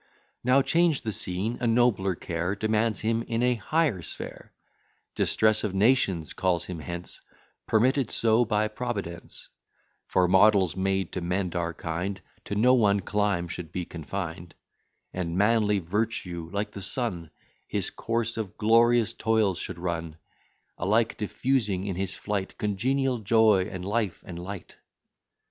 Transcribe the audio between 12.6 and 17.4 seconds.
one clime should be confined; And Manly Virtue, like the sun,